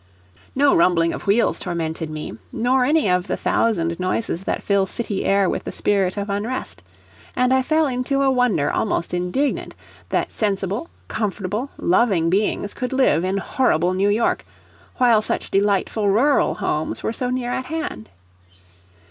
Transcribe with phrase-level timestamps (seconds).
[0.55, 5.23] No rumbling of wheels tormented me, nor any of the thousand noises that fill city
[5.25, 6.81] air with the spirit of unrest,
[7.35, 9.75] and I fell into a wonder almost indignant
[10.09, 14.43] that sensible, comfortable, loving beings could live in horrible New York,
[14.97, 18.09] while such delightful rural homes were so near at hand.